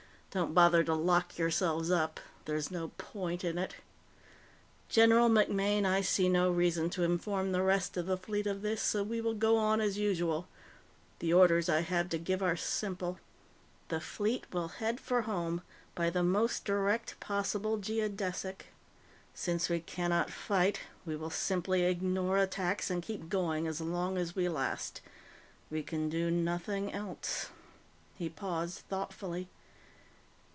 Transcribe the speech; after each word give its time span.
Don't 0.33 0.53
bother 0.53 0.81
to 0.85 0.93
lock 0.95 1.37
yourselves 1.37 1.91
up 1.91 2.17
there's 2.45 2.71
no 2.71 2.91
point 2.97 3.43
in 3.43 3.57
it. 3.57 3.75
General 4.87 5.27
MacMaine, 5.27 5.85
I 5.85 5.99
see 5.99 6.29
no 6.29 6.49
reason 6.49 6.89
to 6.91 7.03
inform 7.03 7.51
the 7.51 7.61
rest 7.61 7.97
of 7.97 8.05
the 8.05 8.15
Fleet 8.15 8.47
of 8.47 8.61
this, 8.61 8.81
so 8.81 9.03
we 9.03 9.19
will 9.19 9.33
go 9.33 9.57
on 9.57 9.81
as 9.81 9.97
usual. 9.97 10.47
The 11.19 11.33
orders 11.33 11.67
I 11.67 11.81
have 11.81 12.07
to 12.11 12.17
give 12.17 12.41
are 12.41 12.55
simple: 12.55 13.19
The 13.89 13.99
Fleet 13.99 14.45
will 14.53 14.69
head 14.69 15.01
for 15.01 15.23
home 15.23 15.63
by 15.95 16.09
the 16.09 16.23
most 16.23 16.63
direct 16.63 17.19
possible 17.19 17.77
geodesic. 17.77 18.67
Since 19.33 19.67
we 19.67 19.81
cannot 19.81 20.29
fight, 20.31 20.79
we 21.05 21.17
will 21.17 21.29
simply 21.29 21.83
ignore 21.83 22.37
attacks 22.37 22.89
and 22.89 23.03
keep 23.03 23.27
going 23.27 23.67
as 23.67 23.81
long 23.81 24.17
as 24.17 24.33
we 24.33 24.47
last. 24.47 25.01
We 25.69 25.83
can 25.83 26.07
do 26.07 26.31
nothing 26.31 26.93
else." 26.93 27.49
He 28.17 28.29
paused 28.29 28.83
thoughtfully. 28.87 29.49